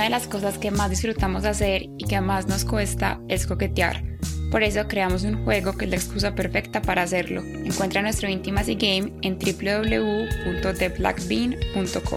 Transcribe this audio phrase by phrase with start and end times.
[0.00, 4.02] Una de las cosas que más disfrutamos hacer y que más nos cuesta es coquetear.
[4.50, 7.42] Por eso creamos un juego que es la excusa perfecta para hacerlo.
[7.42, 12.16] Encuentra nuestro Intimacy Game en www.theblackbean.co.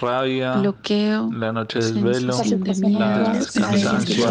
[0.00, 2.34] rabia, bloqueo, la noche del velo,
[2.98, 4.26] la cansancio,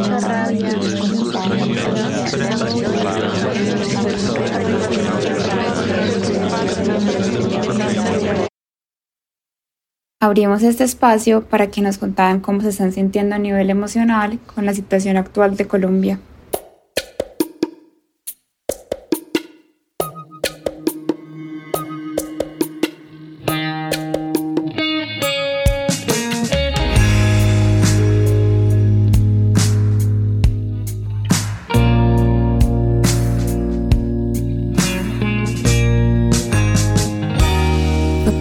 [10.22, 14.66] Abrimos este espacio para que nos contaran cómo se están sintiendo a nivel emocional con
[14.66, 16.20] la situación actual de Colombia.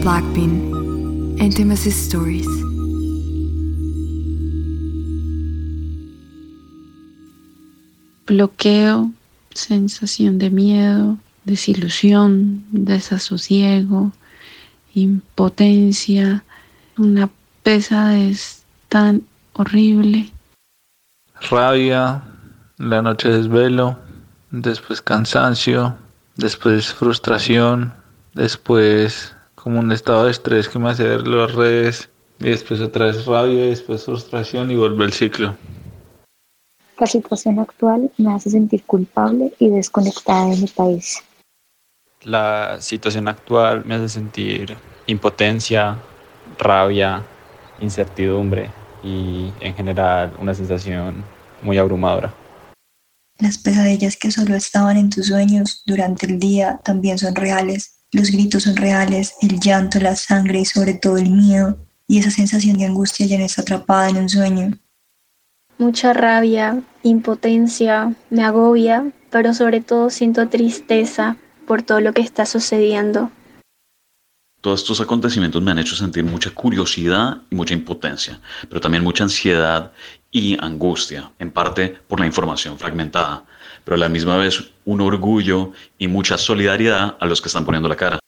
[0.05, 2.47] Blackbean Intimacy Stories.
[8.27, 9.11] Bloqueo,
[9.55, 14.12] sensación de miedo, desilusión, desasosiego,
[14.94, 16.44] impotencia,
[16.98, 17.30] una
[17.62, 19.22] pesadez tan
[19.55, 20.30] horrible.
[21.50, 22.24] Rabia,
[22.77, 23.98] la noche desvelo,
[24.50, 25.96] después cansancio,
[26.36, 27.94] después frustración,
[28.34, 29.33] después
[29.65, 33.25] como un estado de estrés que me hace ver las redes y después otra vez
[33.25, 35.57] rabia y después frustración y vuelve el ciclo.
[36.98, 41.25] La situación actual me hace sentir culpable y desconectada de mi país.
[42.25, 44.77] La situación actual me hace sentir
[45.07, 45.97] impotencia,
[46.59, 47.25] rabia,
[47.81, 48.70] incertidumbre
[49.03, 51.25] y en general una sensación
[51.62, 52.35] muy abrumadora.
[53.39, 58.04] Las pesadillas que solo estaban en tus sueños durante el día también son reales.
[58.14, 61.77] Los gritos son reales, el llanto, la sangre y sobre todo el miedo
[62.07, 64.79] y esa sensación de angustia ya no está atrapada en un sueño.
[65.79, 71.36] Mucha rabia, impotencia, me agobia, pero sobre todo siento tristeza
[71.67, 73.33] por todo lo que está sucediendo.
[74.61, 79.24] Todos estos acontecimientos me han hecho sentir mucha curiosidad y mucha impotencia, pero también mucha
[79.24, 79.91] ansiedad
[80.30, 83.45] y angustia, en parte por la información fragmentada,
[83.84, 87.89] pero a la misma vez un orgullo y mucha solidaridad a los que están poniendo
[87.89, 88.18] la cara.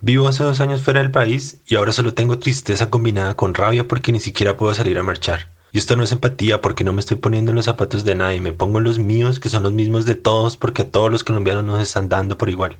[0.00, 3.88] Vivo hace dos años fuera del país y ahora solo tengo tristeza combinada con rabia
[3.88, 5.48] porque ni siquiera puedo salir a marchar.
[5.72, 8.40] Y esto no es empatía porque no me estoy poniendo en los zapatos de nadie,
[8.40, 11.24] me pongo en los míos que son los mismos de todos porque a todos los
[11.24, 12.76] colombianos nos están dando por igual.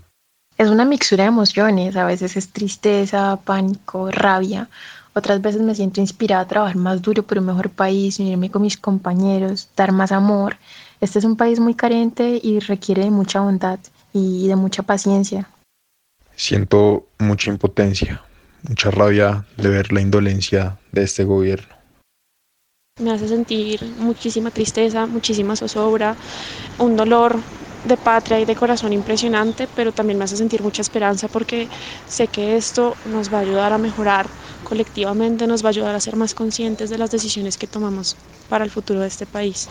[0.58, 4.69] Es una mixtura de emociones, a veces es tristeza, pánico, rabia,
[5.14, 8.62] otras veces me siento inspirada a trabajar más duro por un mejor país, unirme con
[8.62, 10.56] mis compañeros, dar más amor.
[11.00, 13.78] Este es un país muy carente y requiere de mucha bondad
[14.12, 15.49] y de mucha paciencia.
[16.37, 18.22] Siento mucha impotencia,
[18.69, 21.75] mucha rabia de ver la indolencia de este gobierno.
[23.00, 26.15] Me hace sentir muchísima tristeza, muchísima zozobra,
[26.78, 27.37] un dolor
[27.84, 31.69] de patria y de corazón impresionante, pero también me hace sentir mucha esperanza porque
[32.09, 34.27] sé que esto nos va a ayudar a mejorar
[34.62, 38.16] colectivamente, nos va a ayudar a ser más conscientes de las decisiones que tomamos
[38.49, 39.69] para el futuro de este país.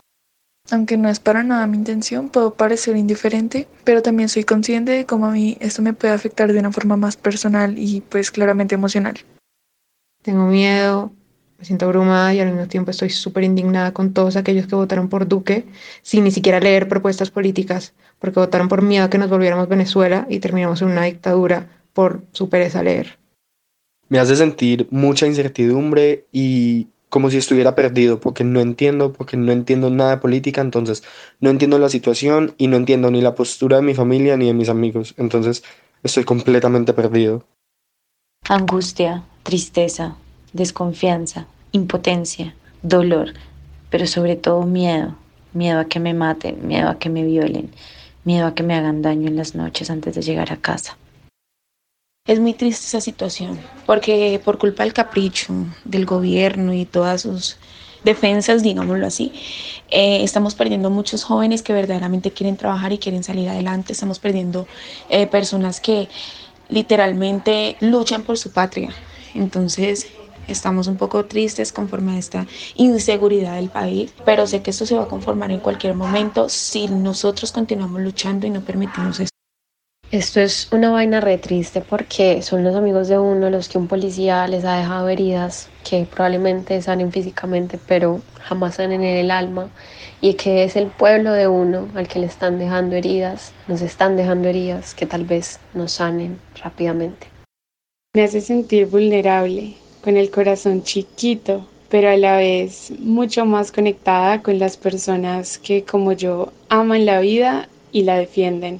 [0.74, 5.06] Aunque no es para nada mi intención, puedo parecer indiferente, pero también soy consciente de
[5.06, 8.74] cómo a mí esto me puede afectar de una forma más personal y pues claramente
[8.74, 9.20] emocional.
[10.24, 11.14] Tengo miedo,
[11.60, 15.10] me siento abrumada y al mismo tiempo estoy súper indignada con todos aquellos que votaron
[15.10, 15.68] por Duque
[16.02, 20.26] sin ni siquiera leer propuestas políticas, porque votaron por miedo a que nos volviéramos Venezuela
[20.28, 23.20] y terminamos en una dictadura por su pereza leer.
[24.10, 29.52] Me hace sentir mucha incertidumbre y como si estuviera perdido, porque no entiendo, porque no
[29.52, 31.04] entiendo nada de política, entonces
[31.40, 34.56] no entiendo la situación y no entiendo ni la postura de mi familia ni de
[34.56, 35.64] mis amigos, entonces
[36.02, 37.46] estoy completamente perdido.
[38.50, 40.16] Angustia, tristeza,
[40.54, 43.34] desconfianza, impotencia, dolor,
[43.92, 45.16] pero sobre todo miedo,
[45.54, 47.70] miedo a que me maten, miedo a que me violen,
[48.24, 50.98] miedo a que me hagan daño en las noches antes de llegar a casa.
[52.26, 55.54] Es muy triste esa situación, porque por culpa del capricho
[55.84, 57.58] del gobierno y todas sus
[58.06, 59.34] defensas, digámoslo así,
[59.92, 64.68] eh, estamos perdiendo muchos jóvenes que verdaderamente quieren trabajar y quieren salir adelante, estamos perdiendo
[65.10, 66.08] eh, personas que
[66.70, 68.92] literalmente luchan por su patria.
[69.36, 70.08] Entonces,
[70.48, 74.96] estamos un poco tristes conforme a esta inseguridad del país, pero sé que esto se
[74.96, 79.33] va a conformar en cualquier momento si nosotros continuamos luchando y no permitimos eso.
[80.14, 83.88] Esto es una vaina re triste porque son los amigos de uno los que un
[83.88, 89.72] policía les ha dejado heridas que probablemente sanen físicamente, pero jamás sanen en el alma.
[90.22, 94.16] Y que es el pueblo de uno al que le están dejando heridas, nos están
[94.16, 97.26] dejando heridas que tal vez nos sanen rápidamente.
[98.16, 99.74] Me hace sentir vulnerable,
[100.04, 105.84] con el corazón chiquito, pero a la vez mucho más conectada con las personas que
[105.84, 108.80] como yo aman la vida y la defienden.